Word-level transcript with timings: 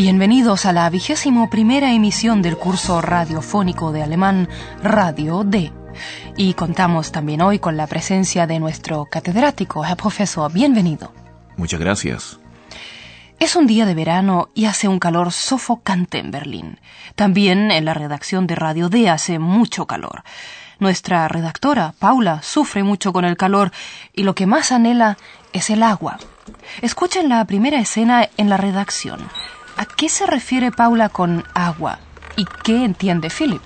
Bienvenidos 0.00 0.64
a 0.64 0.72
la 0.72 0.88
vigésimo 0.90 1.50
primera 1.50 1.92
emisión 1.92 2.40
del 2.40 2.56
curso 2.56 3.00
radiofónico 3.00 3.90
de 3.90 4.04
alemán 4.04 4.48
Radio 4.80 5.42
D. 5.42 5.72
Y 6.36 6.54
contamos 6.54 7.10
también 7.10 7.40
hoy 7.40 7.58
con 7.58 7.76
la 7.76 7.88
presencia 7.88 8.46
de 8.46 8.60
nuestro 8.60 9.06
catedrático, 9.06 9.84
el 9.84 9.96
profesor. 9.96 10.52
Bienvenido. 10.52 11.12
Muchas 11.56 11.80
gracias. 11.80 12.38
Es 13.40 13.56
un 13.56 13.66
día 13.66 13.86
de 13.86 13.96
verano 13.96 14.50
y 14.54 14.66
hace 14.66 14.86
un 14.86 15.00
calor 15.00 15.32
sofocante 15.32 16.18
en 16.18 16.30
Berlín. 16.30 16.78
También 17.16 17.72
en 17.72 17.84
la 17.84 17.92
redacción 17.92 18.46
de 18.46 18.54
Radio 18.54 18.88
D 18.88 19.10
hace 19.10 19.40
mucho 19.40 19.86
calor. 19.86 20.22
Nuestra 20.78 21.26
redactora, 21.26 21.92
Paula, 21.98 22.40
sufre 22.42 22.84
mucho 22.84 23.12
con 23.12 23.24
el 23.24 23.36
calor 23.36 23.72
y 24.12 24.22
lo 24.22 24.36
que 24.36 24.46
más 24.46 24.70
anhela 24.70 25.18
es 25.52 25.70
el 25.70 25.82
agua. 25.82 26.18
Escuchen 26.82 27.28
la 27.28 27.44
primera 27.46 27.80
escena 27.80 28.28
en 28.36 28.48
la 28.48 28.58
redacción. 28.58 29.28
¿A 29.98 30.00
qué 30.00 30.08
se 30.08 30.26
refiere 30.26 30.70
Paula 30.70 31.08
con 31.08 31.44
agua? 31.54 31.98
¿Y 32.36 32.44
qué 32.62 32.84
entiende 32.84 33.30
Philip? 33.30 33.60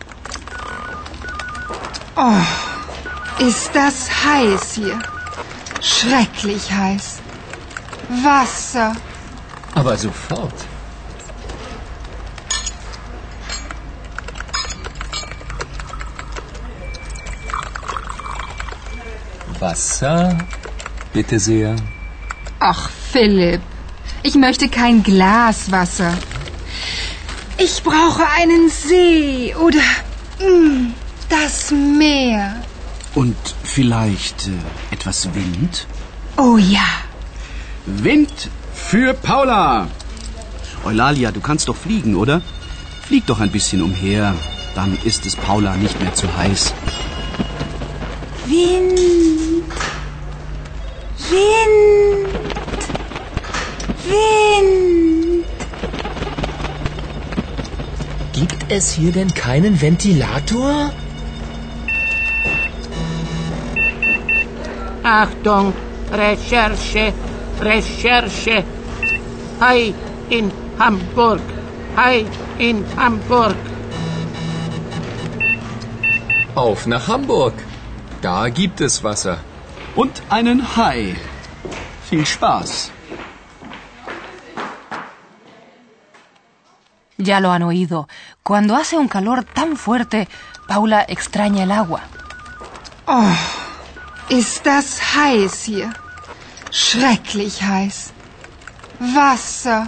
Oh, 2.16 2.41
ist 3.39 3.74
das 3.74 4.08
heiß 4.24 4.72
hier. 4.72 4.98
Schrecklich 5.83 6.72
heiß. 6.72 7.19
Wasser. 8.24 8.97
Aber 9.74 9.94
sofort. 9.98 10.55
Wasser, 19.61 20.39
bitte 21.12 21.39
sehr. 21.39 21.77
Ach, 22.58 22.89
Philipp, 22.89 23.61
ich 24.22 24.34
möchte 24.34 24.68
kein 24.68 25.02
Glas 25.02 25.70
Wasser. 25.70 26.16
Ich 27.58 27.82
brauche 27.82 28.24
einen 28.38 28.68
See 28.68 29.55
oder 29.55 29.78
mm, 30.41 30.92
das 31.28 31.70
Meer. 31.70 32.62
Und 33.14 33.36
vielleicht 33.62 34.48
äh, 34.48 34.94
etwas 34.94 35.34
Wind? 35.34 35.86
Oh 36.36 36.56
ja. 36.56 36.86
Wind 37.86 38.48
für 38.74 39.14
Paula! 39.14 39.88
Eulalia, 40.84 41.30
du 41.30 41.40
kannst 41.40 41.68
doch 41.68 41.77
fliegen, 41.77 42.16
oder? 42.16 42.40
Flieg 43.06 43.27
doch 43.27 43.40
ein 43.40 43.50
bisschen 43.50 43.83
umher. 43.83 44.34
Dann 44.74 44.96
ist 45.05 45.27
es 45.27 45.36
Paula 45.36 45.77
nicht 45.77 46.00
mehr 46.00 46.14
zu 46.14 46.34
heiß. 46.36 46.72
Wind. 48.46 48.98
Wind. 51.30 52.11
Es 58.72 58.92
hier 58.92 59.12
denn 59.12 59.32
keinen 59.34 59.80
Ventilator? 59.80 60.90
Achtung, 65.02 65.74
Recherche, 66.10 67.12
Recherche. 67.61 68.64
Hi 69.61 69.94
in 70.30 70.50
Hamburg, 70.78 71.40
hi 71.96 72.24
in 72.58 72.84
Hamburg. 72.96 73.56
Auf 76.55 76.86
nach 76.86 77.08
Hamburg. 77.08 77.55
Da 78.22 78.48
gibt 78.48 78.80
es 78.80 79.05
Wasser. 79.05 79.38
Und 79.94 80.22
einen 80.30 80.77
Hai. 80.77 81.16
Viel 82.08 82.24
Spaß. 82.24 82.90
Ya 87.22 87.38
lo 87.40 87.52
han 87.52 87.62
oído. 87.62 88.08
Cuando 88.42 88.74
hace 88.74 88.98
un 88.98 89.06
calor 89.06 89.44
tan 89.44 89.77
fuerte, 89.77 90.28
Paula 90.66 91.05
extraña 91.06 91.62
el 91.62 91.70
agua. 91.70 92.00
Oh, 93.06 93.36
ist 94.28 94.64
das 94.64 95.00
heiß 95.14 95.64
hier. 95.64 95.92
Schrecklich 96.72 97.62
heiß. 97.62 98.12
Wasser. 99.14 99.86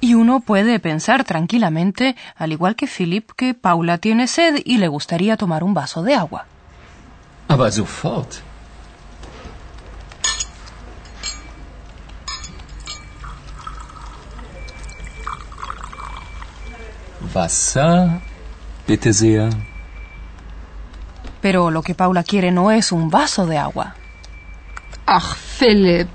Y 0.00 0.14
uno 0.14 0.40
puede 0.40 0.78
pensar 0.78 1.24
tranquilamente, 1.24 2.16
al 2.36 2.52
igual 2.52 2.74
que 2.76 2.86
Philip, 2.86 3.32
que 3.36 3.54
Paula 3.54 3.98
tiene 3.98 4.28
sed 4.28 4.62
y 4.64 4.78
le 4.78 4.88
gustaría 4.88 5.36
tomar 5.36 5.64
un 5.64 5.74
vaso 5.74 6.02
de 6.02 6.14
agua. 6.14 6.46
Aber 7.48 7.72
sofort. 7.72 8.49
Wasser, 17.34 18.20
bitte 18.86 19.12
sehr. 19.12 19.50
Pero 21.40 21.70
lo 21.70 21.82
que 21.82 21.94
Paula 21.94 22.22
quiere 22.22 22.50
no 22.50 22.70
es 22.70 22.92
un 22.92 23.10
vaso 23.10 23.46
de 23.46 23.56
agua. 23.58 23.94
Ach, 25.06 25.36
Philipp, 25.58 26.08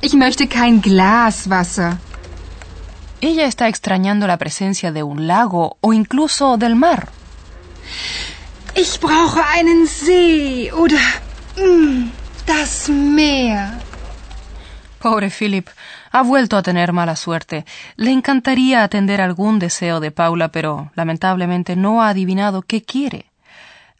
ich 0.00 0.14
möchte 0.14 0.48
kein 0.48 0.80
Glas 0.80 1.46
Wasser. 1.48 1.98
Ella 3.20 3.46
está 3.46 3.68
extrañando 3.68 4.26
la 4.26 4.36
presencia 4.36 4.90
de 4.90 5.02
un 5.02 5.26
lago 5.26 5.76
o 5.80 5.92
incluso 5.92 6.56
del 6.56 6.74
mar. 6.74 7.08
Ich 8.74 8.98
brauche 9.00 9.40
einen 9.54 9.86
See 9.86 10.72
oder 10.72 10.98
mm, 11.56 12.10
das 12.46 12.88
Meer. 12.88 13.81
Pobre 15.02 15.30
Philip, 15.30 15.66
ha 16.12 16.22
vuelto 16.22 16.56
a 16.56 16.62
tener 16.62 16.92
mala 16.92 17.16
suerte. 17.16 17.64
Le 17.96 18.12
encantaría 18.12 18.84
atender 18.84 19.20
algún 19.20 19.58
deseo 19.58 19.98
de 19.98 20.12
Paula, 20.12 20.52
pero 20.52 20.92
lamentablemente 20.94 21.74
no 21.74 22.02
ha 22.02 22.10
adivinado 22.10 22.62
qué 22.62 22.82
quiere. 22.82 23.26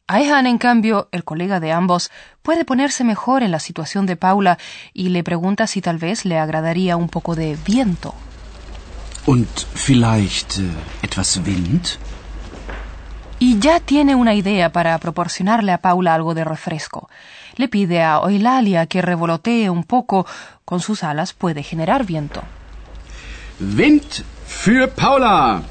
Ayhan, 0.07 0.47
en 0.47 0.59
cambio, 0.59 1.09
el 1.11 1.25
colega 1.25 1.59
de 1.59 1.73
ambos, 1.73 2.13
puede 2.43 2.65
ponerse 2.65 3.03
mejor 3.03 3.43
en 3.43 3.51
la 3.51 3.59
situación 3.59 4.07
de 4.07 4.15
Paula 4.15 4.59
y 4.93 5.09
le 5.09 5.25
pregunta 5.25 5.67
si 5.67 5.81
tal 5.81 5.99
vez 5.99 6.25
le 6.25 6.39
agradaría 6.39 6.97
un 6.97 7.09
poco 7.09 7.35
de 7.35 7.57
viento. 7.67 8.15
Und 9.27 9.49
vielleicht 9.75 10.59
äh, 10.59 10.71
etwas 11.03 11.41
Wind? 11.45 11.99
Y 13.41 13.59
ya 13.59 13.81
tiene 13.81 14.15
una 14.15 14.35
idea 14.35 14.71
para 14.71 14.97
proporcionarle 14.99 15.73
a 15.73 15.79
Paula 15.79 16.15
algo 16.15 16.35
de 16.35 16.45
refresco. 16.45 17.09
Le 17.57 17.69
pide 17.69 18.03
a 18.03 18.21
Eulalia 18.25 18.87
que 18.87 19.03
revolotee 19.03 19.69
un 19.69 19.85
poco. 19.85 20.27
Con 20.65 20.81
sus 20.81 21.03
alas 21.05 21.33
puede 21.33 21.63
generar 21.63 22.07
viento. 22.07 22.43
Wind 23.59 24.25
für 24.47 24.89
Paula! 24.89 25.63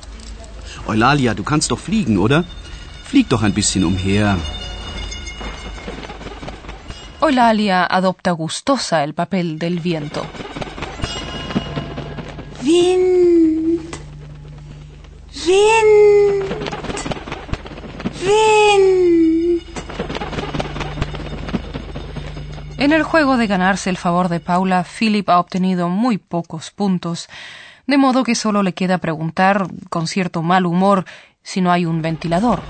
Eulalia, 0.87 1.33
du 1.33 1.43
kannst 1.43 1.71
doch 1.71 1.79
fliegen, 1.79 2.17
oder? 2.17 2.43
Flieg 3.03 3.29
doch 3.29 3.43
ein 3.43 3.53
bisschen 3.53 3.83
umher. 3.83 4.37
Eulalia 7.19 7.85
adopta 7.89 8.31
gustosa 8.31 9.03
el 9.03 9.13
papel 9.13 9.59
del 9.59 9.79
viento. 9.79 10.25
Wind. 12.63 13.81
Wind. 15.45 16.45
Wind. 18.21 19.00
En 22.81 22.93
el 22.93 23.03
juego 23.03 23.37
de 23.37 23.45
ganarse 23.45 23.91
el 23.91 23.95
favor 23.95 24.27
de 24.27 24.39
Paula, 24.39 24.83
Philip 24.83 25.29
ha 25.29 25.39
obtenido 25.39 25.87
muy 25.87 26.17
pocos 26.17 26.71
puntos, 26.71 27.29
de 27.85 27.99
modo 27.99 28.23
que 28.23 28.33
solo 28.33 28.63
le 28.63 28.73
queda 28.73 28.97
preguntar, 28.97 29.67
con 29.91 30.07
cierto 30.07 30.41
mal 30.41 30.65
humor, 30.65 31.05
si 31.43 31.61
no 31.61 31.71
hay 31.71 31.85
un 31.85 32.01
ventilador. 32.01 32.63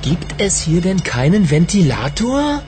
Gibt 0.00 0.40
es 0.40 0.64
hier 0.64 0.80
denn 0.80 1.00
keinen 1.00 1.44
Ventilator? 1.44 2.62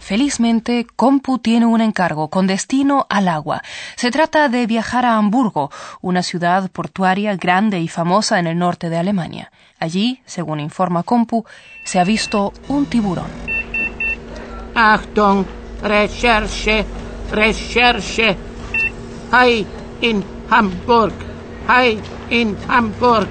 Felizmente, 0.00 0.84
Compu 0.96 1.38
tiene 1.38 1.66
un 1.66 1.80
encargo 1.80 2.28
con 2.28 2.48
destino 2.48 3.06
al 3.08 3.28
agua. 3.28 3.62
Se 3.94 4.10
trata 4.10 4.48
de 4.48 4.66
viajar 4.66 5.06
a 5.06 5.16
Hamburgo, 5.16 5.70
una 6.00 6.24
ciudad 6.24 6.68
portuaria 6.72 7.36
grande 7.36 7.78
y 7.78 7.86
famosa 7.86 8.40
en 8.40 8.48
el 8.48 8.58
norte 8.58 8.90
de 8.90 8.98
Alemania. 8.98 9.52
Allí, 9.78 10.22
según 10.26 10.58
informa 10.58 11.04
Compu, 11.04 11.44
se 11.84 12.00
ha 12.00 12.04
visto 12.04 12.52
un 12.66 12.86
tiburón. 12.86 13.30
Achtung, 14.74 15.44
Recherche, 15.82 16.84
Recherche. 17.30 18.36
Hi 19.32 19.66
in 20.00 20.24
Hamburg, 20.50 21.12
Hay 21.68 22.00
in 22.30 22.56
Hamburg. 22.68 23.28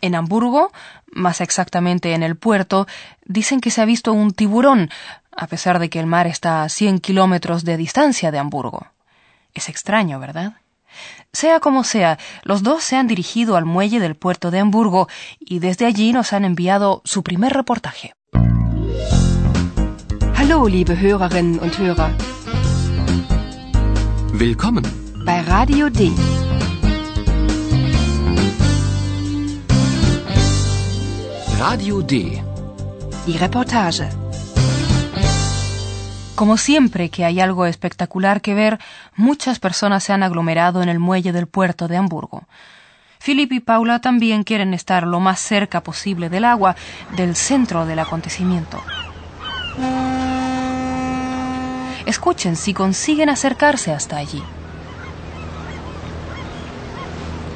En 0.00 0.14
Hamburgo, 0.14 0.70
más 1.12 1.40
exactamente 1.40 2.14
en 2.14 2.22
el 2.22 2.36
puerto, 2.36 2.86
dicen 3.24 3.60
que 3.60 3.70
se 3.70 3.80
ha 3.80 3.86
visto 3.86 4.12
un 4.12 4.32
tiburón, 4.32 4.90
a 5.36 5.46
pesar 5.46 5.78
de 5.78 5.88
que 5.88 5.98
el 5.98 6.06
mar 6.06 6.26
está 6.26 6.62
a 6.62 6.68
100 6.68 7.00
kilómetros 7.00 7.64
de 7.64 7.76
distancia 7.76 8.30
de 8.30 8.38
Hamburgo. 8.38 8.86
Es 9.54 9.68
extraño, 9.68 10.20
¿verdad? 10.20 10.54
Sea 11.32 11.58
como 11.58 11.82
sea, 11.82 12.18
los 12.42 12.62
dos 12.62 12.84
se 12.84 12.96
han 12.96 13.08
dirigido 13.08 13.56
al 13.56 13.64
muelle 13.64 13.98
del 13.98 14.14
puerto 14.14 14.50
de 14.50 14.60
Hamburgo 14.60 15.08
y 15.40 15.58
desde 15.58 15.86
allí 15.86 16.12
nos 16.12 16.32
han 16.32 16.44
enviado 16.44 17.02
su 17.04 17.22
primer 17.24 17.52
reportaje. 17.52 18.14
Hallo, 20.54 20.68
liebe 20.68 20.96
Hörerinnen 20.96 21.58
und 21.58 21.76
Hörer. 21.80 22.10
Willkommen. 24.34 24.84
Bei 25.26 25.40
Radio 25.40 25.90
D. 25.90 26.12
Radio 31.58 32.02
D. 32.02 32.40
Die 33.26 33.36
Reportage. 33.36 34.08
Como 36.36 36.56
siempre 36.56 37.08
que 37.08 37.24
hay 37.24 37.40
algo 37.40 37.66
espectacular 37.66 38.40
que 38.40 38.54
ver, 38.54 38.78
muchas 39.16 39.58
personas 39.58 40.04
se 40.04 40.12
han 40.12 40.22
aglomerado 40.22 40.84
en 40.84 40.88
el 40.88 41.00
muelle 41.00 41.32
del 41.32 41.48
puerto 41.48 41.88
de 41.88 41.96
Hamburgo. 41.96 42.44
Philip 43.18 43.50
y 43.50 43.58
Paula 43.58 43.98
también 44.00 44.44
quieren 44.44 44.72
estar 44.72 45.04
lo 45.04 45.18
más 45.18 45.40
cerca 45.40 45.82
posible 45.82 46.30
del 46.30 46.44
agua, 46.44 46.76
del 47.16 47.34
centro 47.34 47.86
del 47.86 47.98
acontecimiento. 47.98 48.80
Escuchen 52.06 52.54
si 52.56 52.74
consiguen 52.74 53.30
acercarse 53.30 53.92
hasta 53.92 54.16
allí. 54.16 54.42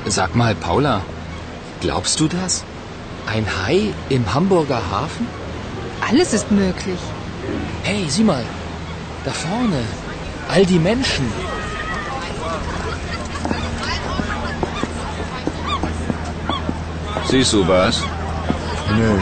Sag 0.07 0.35
mal, 0.35 0.55
Paula, 0.55 1.03
glaubst 1.81 2.19
du 2.19 2.29
das? 2.29 2.65
Ein 3.27 3.47
Hai 3.47 3.93
im 4.09 4.33
Hamburger 4.33 4.81
Hafen? 4.91 5.27
Alles 6.09 6.33
ist 6.33 6.51
möglich. 6.51 7.01
Hey, 7.83 8.07
sieh 8.09 8.25
mal, 8.25 8.45
da 9.25 9.33
vorne, 9.33 9.83
all 10.49 10.65
die 10.65 10.79
Menschen. 10.79 11.27
Siehst 17.31 17.53
du 17.53 17.69
was? 17.69 18.03
Nö, 18.97 19.19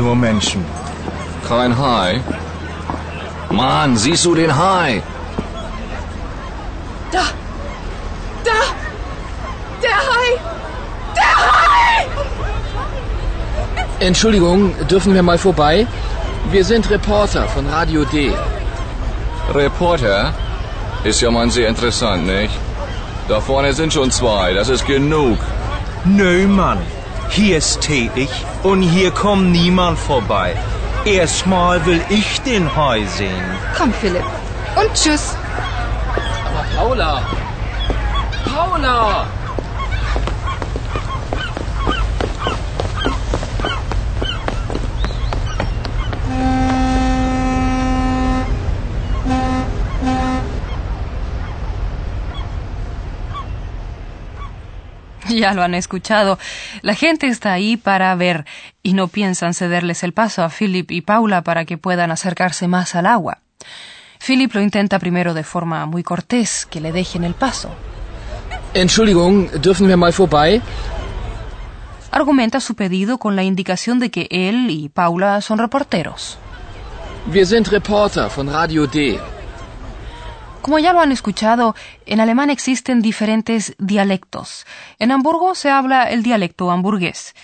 nur 0.00 0.16
Menschen. 0.16 0.64
Kein 1.48 1.78
Hai? 1.78 2.20
Mann, 3.50 3.96
siehst 3.96 4.24
du 4.24 4.34
den 4.34 4.56
Hai? 4.56 5.02
Da! 7.10 7.24
Da! 8.44 8.60
Der 9.82 9.96
Hai! 9.96 10.28
Der 11.16 11.32
Hai! 11.46 12.06
Entschuldigung, 14.00 14.74
dürfen 14.88 15.14
wir 15.14 15.22
mal 15.22 15.38
vorbei? 15.38 15.86
Wir 16.50 16.64
sind 16.64 16.88
Reporter 16.90 17.48
von 17.48 17.66
Radio 17.68 18.04
D. 18.04 18.32
Reporter? 19.54 20.34
Ist 21.04 21.20
ja 21.20 21.30
mal 21.30 21.50
sehr 21.50 21.68
interessant, 21.68 22.26
nicht? 22.26 22.54
Da 23.28 23.40
vorne 23.40 23.72
sind 23.72 23.92
schon 23.92 24.10
zwei, 24.10 24.52
das 24.52 24.68
ist 24.68 24.86
genug. 24.86 25.38
Nö, 26.04 26.46
Mann. 26.46 26.78
Hier 27.30 27.58
ist 27.58 27.80
tätig 27.80 28.28
und 28.62 28.82
hier 28.82 29.10
kommt 29.10 29.52
niemand 29.52 29.98
vorbei. 29.98 30.54
Erstmal 31.04 31.84
will 31.86 32.00
ich 32.08 32.40
den 32.42 32.74
Hai 32.76 33.04
sehen. 33.16 33.44
Komm, 33.76 33.92
Philipp. 33.92 34.24
Und 34.76 34.92
tschüss. 34.94 35.36
Aber 36.44 36.64
Paula! 36.76 37.22
Paula! 38.44 39.26
Ya 55.38 55.54
lo 55.54 55.62
han 55.62 55.74
escuchado. 55.74 56.38
La 56.82 56.94
gente 56.94 57.28
está 57.28 57.52
ahí 57.52 57.76
para 57.76 58.14
ver 58.16 58.44
y 58.82 58.94
no 58.94 59.08
piensan 59.08 59.54
cederles 59.54 60.02
el 60.02 60.12
paso 60.12 60.42
a 60.42 60.48
Philip 60.48 60.90
y 60.90 61.00
Paula 61.02 61.42
para 61.42 61.64
que 61.64 61.78
puedan 61.78 62.10
acercarse 62.10 62.66
más 62.66 62.94
al 62.94 63.06
agua. 63.06 63.38
Philip 64.24 64.52
lo 64.54 64.60
intenta 64.60 64.98
primero 64.98 65.34
de 65.34 65.44
forma 65.44 65.86
muy 65.86 66.02
cortés, 66.02 66.66
que 66.66 66.80
le 66.80 66.90
dejen 66.92 67.24
el 67.24 67.34
paso. 67.34 67.70
Entschuldigung, 68.74 69.48
dürfen 69.62 69.86
wir 69.86 69.96
mal 69.96 70.12
vorbei? 70.12 70.60
Argumenta 72.10 72.60
su 72.60 72.74
pedido 72.74 73.18
con 73.18 73.36
la 73.36 73.42
indicación 73.42 74.00
de 74.00 74.10
que 74.10 74.26
él 74.30 74.70
y 74.70 74.88
Paula 74.88 75.40
son 75.40 75.58
reporteros. 75.58 76.38
Wir 77.32 77.46
sind 77.46 77.68
Reporter 77.68 78.28
von 78.34 78.48
Radio 78.48 78.86
D. 78.86 79.18
Como 80.62 80.78
ya 80.78 80.92
lo 80.92 81.00
han 81.00 81.12
escuchado, 81.12 81.74
en 82.06 82.20
alemán 82.20 82.50
existen 82.50 83.00
diferentes 83.00 83.74
dialectos. 83.78 84.66
En 84.98 85.12
Hamburgo 85.12 85.54
se 85.54 85.70
habla 85.70 86.04
el 86.10 86.22
dialecto 86.22 86.70
hamburgués. 86.70 87.34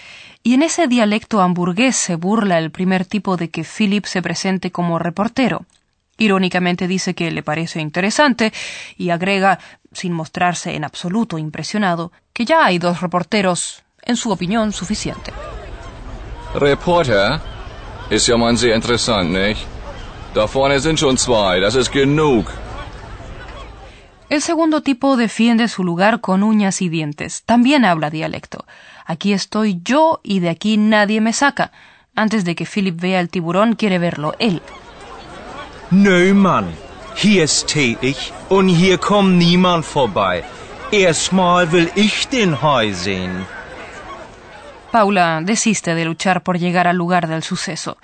Y 0.42 0.54
en 0.54 0.62
ese 0.62 0.88
dialecto 0.88 1.40
hamburgués 1.40 1.96
se 1.96 2.16
burla 2.16 2.58
el 2.58 2.70
primer 2.70 3.06
tipo 3.06 3.36
de 3.36 3.48
que 3.50 3.64
Philip 3.64 4.04
se 4.04 4.20
presente 4.20 4.70
como 4.70 4.98
reportero. 4.98 5.64
Irónicamente 6.18 6.86
dice 6.86 7.14
que 7.14 7.30
le 7.30 7.42
parece 7.42 7.80
interesante 7.80 8.52
y 8.96 9.10
agrega, 9.10 9.58
sin 9.92 10.12
mostrarse 10.12 10.74
en 10.74 10.84
absoluto 10.84 11.38
impresionado, 11.38 12.12
que 12.32 12.44
ya 12.44 12.64
hay 12.64 12.78
dos 12.78 13.00
reporteros, 13.00 13.82
en 14.02 14.16
su 14.16 14.30
opinión, 14.30 14.72
suficiente. 14.72 15.32
Reporter? 16.54 17.40
Ist 18.10 18.28
ja 18.28 18.36
mal 18.36 18.56
sehr 18.58 18.74
interessant, 18.74 19.30
nicht? 19.30 19.66
Da 20.34 20.46
vorne 20.46 20.78
sind 20.78 20.98
schon 20.98 21.16
zwei, 21.16 21.58
das 21.58 21.74
ist 21.74 21.90
genug. 21.90 22.46
El 24.30 24.40
segundo 24.40 24.82
tipo 24.82 25.16
defiende 25.16 25.68
su 25.68 25.84
lugar 25.84 26.20
con 26.20 26.42
uñas 26.42 26.80
y 26.82 26.88
dientes. 26.88 27.42
También 27.44 27.84
habla 27.84 28.10
dialecto. 28.10 28.64
Aquí 29.04 29.32
estoy 29.32 29.80
yo 29.84 30.20
y 30.22 30.40
de 30.40 30.48
aquí 30.48 30.76
nadie 30.76 31.20
me 31.20 31.32
saca. 31.32 31.72
Antes 32.16 32.44
de 32.44 32.54
que 32.54 32.64
Philip 32.64 32.98
vea 32.98 33.20
el 33.20 33.28
tiburón, 33.28 33.74
quiere 33.74 33.98
verlo 33.98 34.34
él. 34.38 34.62
Nö, 35.90 36.32
Mann. 36.34 36.66
Hier 37.16 37.44
ist 37.44 37.68
tätig 37.68 38.16
und 38.48 38.68
hier 38.68 38.98
kommt 38.98 39.38
niemand 39.38 39.84
vorbei. 39.84 40.42
Erstmal 40.90 41.70
will 41.70 41.90
ich 41.94 42.26
den 42.28 42.60
Hai 42.60 42.92
sehen. 42.92 43.46
Paula 44.90 45.40
desiste 45.42 45.94
de 45.94 46.04
luchar 46.04 46.42
por 46.42 46.58
llegar 46.58 46.86
al 46.88 46.96
lugar 46.96 47.28
del 47.28 47.42
suceso. 47.42 47.98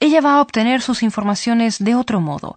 Ella 0.00 0.20
va 0.20 0.34
a 0.34 0.40
obtener 0.40 0.80
sus 0.80 1.02
informaciones 1.02 1.78
de 1.78 1.94
otro 1.94 2.20
modo. 2.20 2.56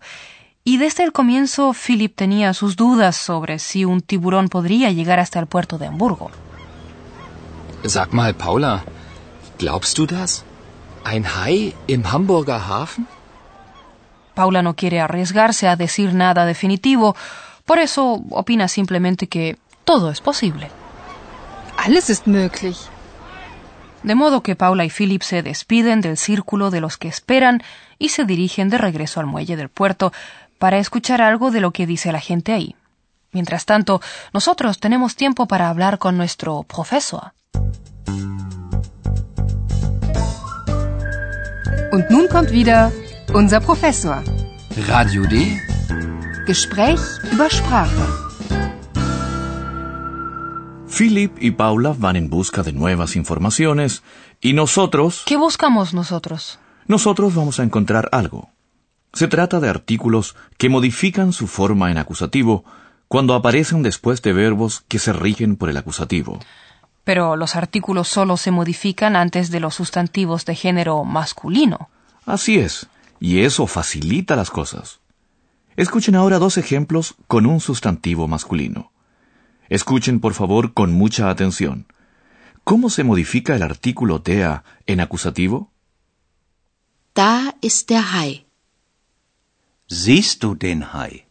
Y 0.67 0.75
desde 0.75 1.05
el 1.05 1.13
comienzo 1.13 1.71
Philip 1.71 2.13
tenía 2.13 2.53
sus 2.53 2.75
dudas 2.75 3.15
sobre 3.15 3.57
si 3.57 3.85
un 3.85 4.01
tiburón 4.01 4.49
podría 4.49 4.91
llegar 4.91 5.17
hasta 5.17 5.39
el 5.39 5.47
puerto 5.47 5.77
de 5.77 5.87
Hamburgo. 5.87 6.29
Sag 7.85 8.11
mal, 8.11 8.35
Paula, 8.35 8.83
glaubst 9.57 9.97
du 9.97 10.05
das? 10.05 10.43
Ein 11.05 11.23
Hai 11.23 11.73
im 11.87 12.03
Hamburger 12.05 12.59
Hafen? 12.59 13.07
Paula 14.35 14.61
no 14.61 14.75
quiere 14.75 14.99
arriesgarse 14.99 15.69
a 15.69 15.77
decir 15.77 16.13
nada 16.13 16.45
definitivo, 16.45 17.15
por 17.65 17.79
eso 17.79 18.21
opina 18.31 18.67
simplemente 18.67 19.27
que 19.27 19.57
todo 19.85 20.11
es 20.11 20.19
posible. 20.19 20.69
Alles 21.77 22.09
ist 22.09 22.27
möglich. 22.27 22.77
De 24.03 24.15
modo 24.15 24.43
que 24.43 24.57
Paula 24.57 24.83
y 24.83 24.89
Philip 24.89 25.21
se 25.21 25.43
despiden 25.43 26.01
del 26.01 26.17
círculo 26.17 26.71
de 26.71 26.81
los 26.81 26.97
que 26.97 27.07
esperan 27.07 27.63
y 27.97 28.09
se 28.09 28.25
dirigen 28.25 28.69
de 28.69 28.77
regreso 28.77 29.21
al 29.21 29.27
muelle 29.27 29.55
del 29.55 29.69
puerto 29.69 30.11
para 30.57 30.77
escuchar 30.77 31.21
algo 31.21 31.51
de 31.51 31.61
lo 31.61 31.71
que 31.71 31.85
dice 31.85 32.11
la 32.11 32.19
gente 32.19 32.53
ahí. 32.53 32.75
Mientras 33.31 33.65
tanto, 33.65 34.01
nosotros 34.33 34.79
tenemos 34.79 35.15
tiempo 35.15 35.47
para 35.47 35.69
hablar 35.69 35.97
con 35.97 36.17
nuestro 36.17 36.63
profesor. 36.63 37.33
Und 41.91 42.09
nun 42.09 42.27
kommt 42.27 42.51
wieder 42.51 42.91
unser 43.33 43.61
Professor. 43.61 44.23
Radio 44.87 45.23
D? 45.23 45.59
Gespräch 46.45 46.99
über 47.31 47.49
Sprache. 47.49 47.95
Philip 50.89 51.37
y 51.39 51.51
Paula 51.51 51.93
van 51.97 52.15
en 52.15 52.29
busca 52.29 52.63
de 52.63 52.73
nuevas 52.73 53.15
informaciones 53.15 54.03
y 54.41 54.53
nosotros... 54.53 55.23
¿Qué 55.25 55.37
buscamos 55.37 55.93
nosotros? 55.93 56.59
Nosotros 56.87 57.35
vamos 57.35 57.59
a 57.59 57.63
encontrar 57.63 58.09
algo. 58.11 58.49
Se 59.13 59.27
trata 59.27 59.59
de 59.59 59.69
artículos 59.69 60.35
que 60.57 60.69
modifican 60.69 61.33
su 61.33 61.47
forma 61.47 61.91
en 61.91 61.97
acusativo 61.97 62.63
cuando 63.07 63.33
aparecen 63.35 63.83
después 63.83 64.21
de 64.21 64.33
verbos 64.33 64.83
que 64.87 64.99
se 64.99 65.13
rigen 65.13 65.55
por 65.55 65.69
el 65.69 65.77
acusativo. 65.77 66.39
Pero 67.03 67.35
los 67.35 67.55
artículos 67.55 68.09
solo 68.09 68.35
se 68.35 68.51
modifican 68.51 69.15
antes 69.15 69.49
de 69.49 69.61
los 69.61 69.75
sustantivos 69.75 70.45
de 70.45 70.55
género 70.55 71.03
masculino. 71.05 71.89
Así 72.25 72.59
es, 72.59 72.87
y 73.19 73.39
eso 73.41 73.65
facilita 73.65 74.35
las 74.35 74.51
cosas. 74.51 74.99
Escuchen 75.77 76.15
ahora 76.15 76.39
dos 76.39 76.57
ejemplos 76.57 77.15
con 77.27 77.45
un 77.45 77.61
sustantivo 77.61 78.27
masculino. 78.27 78.91
Escuchen, 79.69 80.19
por 80.19 80.33
favor, 80.33 80.73
con 80.73 80.91
mucha 80.91 81.29
atención. 81.29 81.85
¿Cómo 82.63 82.89
se 82.89 83.03
modifica 83.03 83.55
el 83.55 83.63
artículo 83.63 84.19
der 84.19 84.63
en 84.85 84.99
acusativo? 84.99 85.71
Da 87.15 87.55
ist 87.61 87.87
der 87.89 88.03
Hai. 88.13 88.46
Siehst 89.89 90.43
du 90.43 90.55
den 90.55 90.83
Hai? 90.83 91.27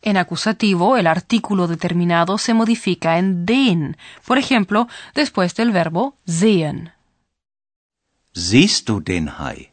En 0.00 0.16
acusativo, 0.16 0.96
el 0.96 1.08
artículo 1.08 1.66
determinado 1.66 2.38
se 2.38 2.54
modifica 2.54 3.18
en 3.18 3.44
den, 3.44 3.96
por 4.24 4.38
ejemplo, 4.38 4.86
después 5.14 5.56
del 5.56 5.72
verbo 5.72 6.16
sehen. 6.24 6.92
Siehst 8.32 8.88
du 8.88 9.00
den 9.00 9.28
Hai? 9.28 9.72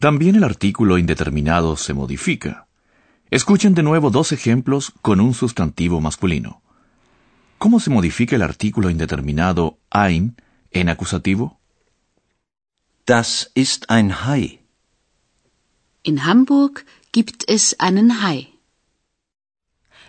También 0.00 0.34
el 0.34 0.42
artículo 0.42 0.98
indeterminado 0.98 1.76
se 1.76 1.94
modifica. 1.94 2.66
Escuchen 3.30 3.74
de 3.74 3.84
nuevo 3.84 4.10
dos 4.10 4.32
ejemplos 4.32 4.92
con 5.00 5.20
un 5.20 5.32
sustantivo 5.32 6.00
masculino. 6.00 6.60
¿Cómo 7.58 7.78
se 7.78 7.90
modifica 7.90 8.34
el 8.34 8.42
artículo 8.42 8.90
indeterminado 8.90 9.78
ein 9.90 10.36
en 10.72 10.88
acusativo? 10.88 11.60
Das 13.06 13.52
ist 13.54 13.88
ein 13.88 14.10
Hai. 14.26 14.57
In 16.08 16.24
Hamburg 16.24 16.86
gibt 17.12 17.44
es 17.48 17.76
einen 17.78 18.22
Hai. 18.22 18.54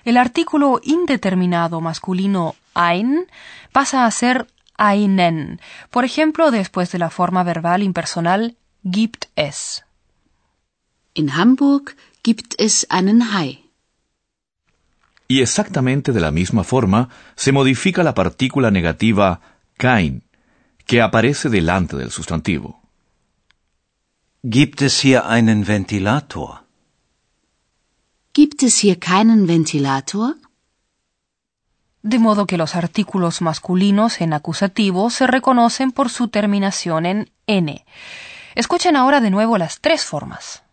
El 0.05 0.15
artículo 0.15 0.79
indeterminado 0.81 1.81
masculino 1.81 2.55
ein 2.73 3.27
pasa 3.73 4.05
a 4.05 4.11
ser 4.11 4.47
einen, 4.77 5.59
por 5.89 6.05
ejemplo, 6.05 6.51
después 6.51 6.89
de 6.93 6.99
la 6.99 7.09
forma 7.09 7.43
verbal 7.43 7.83
impersonal 7.83 8.55
gibt 8.81 9.27
es. 9.35 9.83
In 11.15 11.33
Hamburg 11.33 11.97
gibt 12.23 12.55
es 12.57 12.87
einen 12.89 13.33
Hai. 13.33 13.65
Y 15.27 15.41
exactamente 15.41 16.13
de 16.13 16.21
la 16.21 16.31
misma 16.31 16.63
forma 16.63 17.09
se 17.35 17.51
modifica 17.51 18.03
la 18.03 18.13
partícula 18.13 18.71
negativa 18.71 19.41
kein, 19.75 20.23
que 20.85 21.01
aparece 21.01 21.49
delante 21.49 21.97
del 21.97 22.09
sustantivo. 22.09 22.78
Gibt 24.41 24.81
es 24.81 25.01
hier 25.01 25.25
einen 25.25 25.67
Ventilator? 25.67 26.63
Gibt 28.31 28.63
es 28.63 28.77
hier 28.77 28.97
keinen 28.97 29.49
Ventilator? 29.49 30.37
De 32.03 32.19
modo 32.19 32.45
que 32.45 32.55
los 32.55 32.75
artículos 32.75 33.41
masculinos 33.41 34.21
en 34.21 34.31
acusativo 34.31 35.09
se 35.09 35.27
reconocen 35.27 35.91
por 35.91 36.09
su 36.09 36.29
terminación 36.29 37.05
en 37.05 37.29
n. 37.47 37.85
Escuchen 38.55 38.95
ahora 38.95 39.19
de 39.19 39.29
nuevo 39.29 39.57
las 39.57 39.81
tres 39.81 40.05
formas. 40.05 40.63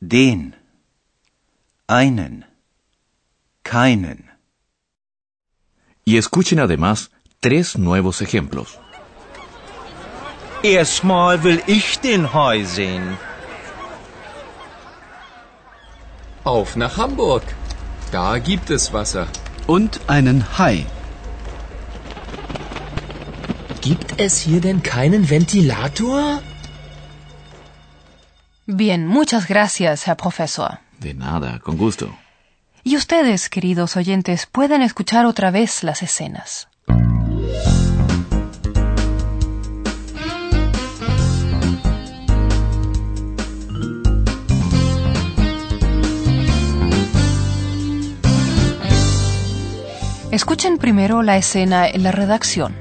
Den. 0.00 0.56
Einen. 1.86 2.46
Keinen. 3.62 4.28
Y 6.04 6.16
escuchen 6.16 6.58
además 6.58 7.12
tres 7.38 7.78
nuevos 7.78 8.22
ejemplos. 8.22 8.81
Erstmal 10.62 11.42
will 11.42 11.60
ich 11.66 11.98
den 11.98 12.32
Hai 12.32 12.62
sehen. 12.62 13.18
Auf 16.44 16.76
nach 16.76 16.96
Hamburg. 16.96 17.42
Da 18.12 18.38
gibt 18.38 18.70
es 18.70 18.92
Wasser. 18.92 19.26
Und 19.66 20.00
einen 20.06 20.58
Hai. 20.58 20.86
Gibt 23.80 24.20
es 24.20 24.38
hier 24.38 24.60
denn 24.60 24.84
keinen 24.84 25.28
Ventilator? 25.28 26.40
Bien, 28.66 29.06
muchas 29.06 29.48
gracias, 29.48 30.06
Herr 30.06 30.14
Profesor. 30.14 30.78
De 31.00 31.12
nada, 31.14 31.58
con 31.58 31.76
gusto. 31.76 32.14
Y 32.84 32.96
ustedes, 32.96 33.48
queridos 33.50 33.96
oyentes, 33.96 34.46
pueden 34.46 34.82
escuchar 34.82 35.26
otra 35.26 35.50
vez 35.50 35.82
las 35.82 36.02
escenas. 36.02 36.68
Escuchen 50.32 50.78
primero 50.78 51.22
la 51.22 51.36
escena 51.36 51.86
en 51.86 52.02
la 52.02 52.10
redacción. 52.10 52.74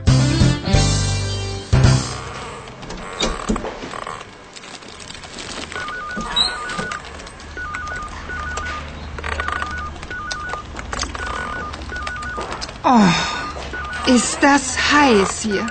Oh, 12.86 13.02
ist 14.08 14.42
das 14.42 14.78
heiß 14.94 15.42
hier. 15.42 15.68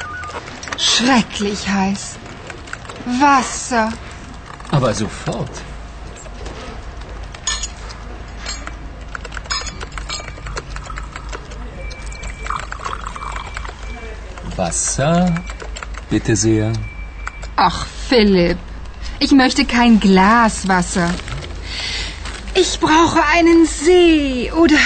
Schrecklich 0.77 1.67
heiß. 1.67 2.19
Wasser. 3.07 3.91
Aber 4.71 4.93
sofort. 4.93 5.70
Wasser, 14.61 15.35
bitte 16.11 16.37
sehr. 16.37 16.71
Ach, 17.57 17.87
Philipp, 18.09 18.59
ich 19.19 19.33
möchte 19.33 19.65
kein 19.65 20.01
Glas 20.01 20.69
Wasser. 20.69 21.09
Ich 22.55 22.79
brauche 22.79 23.23
einen 23.37 23.65
See 23.65 24.53
oder 24.53 24.83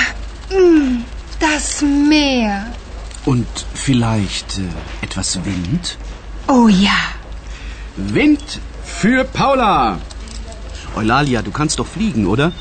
mm, 0.50 1.02
das 1.40 1.82
Meer. 1.82 2.72
Und 3.24 3.48
vielleicht 3.74 4.58
äh, 4.58 5.06
etwas 5.06 5.44
Wind? 5.44 5.98
Oh 6.46 6.68
ja. 6.68 7.00
Wind 7.96 8.60
für 8.84 9.24
Paula. 9.24 9.98
Eulalia, 10.94 11.42
du 11.42 11.50
kannst 11.50 11.80
doch 11.80 11.88
fliegen, 11.88 12.26
oder? 12.28 12.52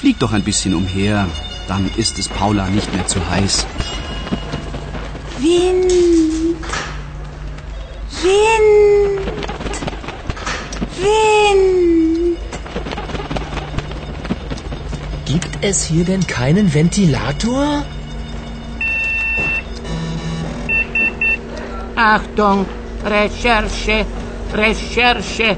Flieg 0.00 0.18
doch 0.20 0.32
ein 0.32 0.42
bisschen 0.42 0.74
umher. 0.74 1.28
Dann 1.68 1.90
ist 1.96 2.18
es 2.18 2.28
Paula 2.28 2.66
nicht 2.68 2.94
mehr 2.94 3.06
zu 3.06 3.20
heiß. 3.28 3.66
Wind. 5.38 6.25
Wind. 8.22 9.20
Wind. 11.00 12.38
Gibt 15.26 15.58
es 15.60 15.84
hier 15.84 16.04
denn 16.04 16.26
keinen 16.26 16.72
Ventilator? 16.72 17.84
Achtung, 21.96 22.66
Recherche, 23.04 24.06
Recherche. 24.54 25.56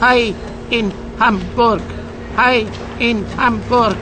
Hai 0.00 0.34
in 0.70 0.92
Hamburg. 1.18 1.82
Hai 2.36 2.66
in 2.98 3.24
Hamburg. 3.38 3.96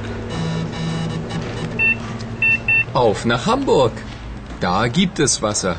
Auf 2.93 3.25
nach 3.25 3.47
Hamburg. 3.47 3.93
Da 4.61 4.89
gibt 4.89 5.19
es 5.21 5.41
Wasser. 5.43 5.77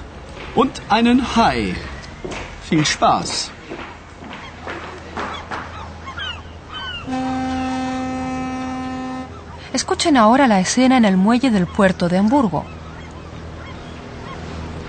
Und 0.55 0.81
einen 0.87 1.35
Hai. 1.35 1.75
Viel 2.69 2.85
Spaß. 2.85 3.49
Escuchen 9.73 10.15
ahora 10.15 10.45
la 10.47 10.59
escena 10.59 10.97
en 10.97 11.05
el 11.05 11.17
muelle 11.17 11.49
del 11.49 11.65
puerto 11.65 12.07
de 12.07 12.19
Hamburgo. 12.19 12.63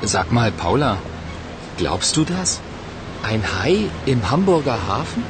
Sag 0.03 0.31
mal, 0.31 0.53
Paula, 0.53 0.99
glaubst 1.79 2.15
du 2.19 2.25
das? 2.27 2.61
Ein 3.23 3.43
Hai 3.43 3.89
im 4.05 4.31
Hamburger 4.31 4.79
Hafen? 4.87 5.25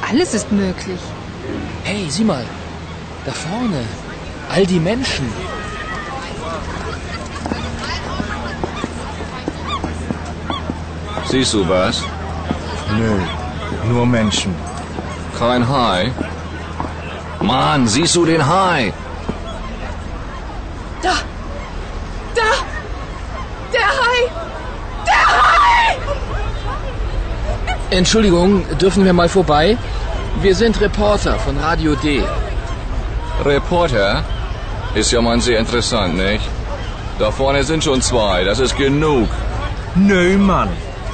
Alles 0.00 0.32
ist 0.32 0.50
möglich. 0.50 1.00
Hey, 1.84 2.06
sieh 2.08 2.24
mal, 2.24 2.46
da 3.26 3.32
vorne, 3.32 3.82
all 4.48 4.64
die 4.64 4.80
Menschen. 4.80 5.26
Siehst 11.30 11.52
du 11.52 11.68
was? 11.68 12.02
Nö, 12.96 13.12
nur 13.92 14.06
Menschen. 14.06 14.54
Kein 15.38 15.68
Hai? 15.68 16.10
Mann, 17.40 17.86
siehst 17.86 18.16
du 18.16 18.24
den 18.24 18.46
Hai? 18.46 18.94
Da! 21.02 21.16
Da! 22.34 22.50
Der 23.74 23.88
Hai! 23.98 24.18
Der 25.06 25.22
Hai! 25.36 25.96
Entschuldigung, 27.90 28.64
dürfen 28.78 29.04
wir 29.04 29.12
mal 29.12 29.28
vorbei? 29.28 29.76
Wir 30.40 30.54
sind 30.54 30.80
Reporter 30.80 31.38
von 31.38 31.58
Radio 31.58 31.94
D. 31.94 32.22
Reporter? 33.44 34.24
Ist 34.94 35.12
ja 35.12 35.20
mal 35.20 35.38
sehr 35.42 35.58
interessant, 35.58 36.16
nicht? 36.16 36.48
Da 37.18 37.30
vorne 37.30 37.64
sind 37.64 37.84
schon 37.84 38.00
zwei, 38.00 38.44
das 38.44 38.60
ist 38.60 38.76
genug. 38.78 39.28
Nö, 39.94 40.38
Mann. 40.38 40.70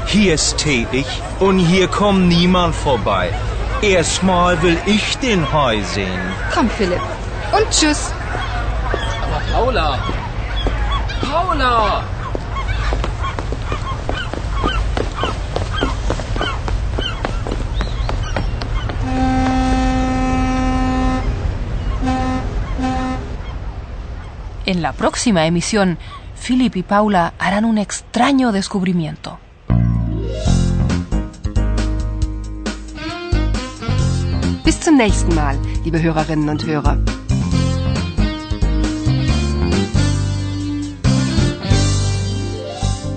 Hier 0.07 0.39
stehe 0.39 0.87
ich 0.93 1.07
und 1.41 1.59
hier 1.59 1.89
kommt 1.89 2.29
niemand 2.29 2.75
vorbei. 2.75 3.31
Erstmal 3.83 4.61
will 4.63 4.79
ich 4.87 5.19
den 5.19 5.53
Hai 5.53 5.83
sehen. 5.83 6.21
Komm, 6.55 6.71
Philipp. 6.71 7.01
Und 7.57 7.71
tschüss. 7.71 8.13
Aber 9.23 9.41
Paula! 9.53 9.99
Paula! 11.21 12.05
En 24.67 24.81
la 24.81 24.93
próxima 24.93 25.45
emisión, 25.45 25.99
Philip 26.43 26.77
y 26.77 26.83
Paula 26.83 27.35
harán 27.39 27.67
un 27.67 27.77
extraño 27.77 28.51
descubrimiento. 28.51 29.39
Bis 34.75 34.81
zum 34.81 34.97
nächsten 34.97 35.33
Mal, 35.37 35.57
liebe 35.85 36.03
Hörerinnen 36.03 36.49
und 36.49 36.67
Hörer. 36.67 36.99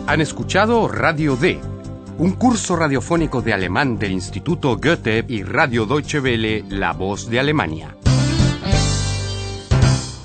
Han 0.05 0.21
escuchado 0.21 0.87
Radio 0.87 1.35
D, 1.35 1.59
un 2.19 2.33
curso 2.33 2.75
radiofónico 2.75 3.41
de 3.41 3.53
alemán 3.53 3.97
del 3.97 4.11
Instituto 4.11 4.77
Goethe 4.77 5.25
y 5.27 5.41
Radio 5.41 5.87
Deutsche 5.87 6.19
Welle, 6.19 6.63
La 6.69 6.93
Voz 6.93 7.27
de 7.27 7.39
Alemania. 7.39 7.95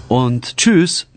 Und 0.08 0.54
tschüss. 0.58 1.11